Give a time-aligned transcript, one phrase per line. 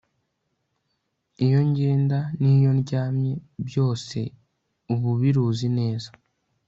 [1.45, 3.33] iyo ngenda n'iyo ndyamye,
[3.67, 4.17] byose
[4.93, 6.09] uba ubiruzi neza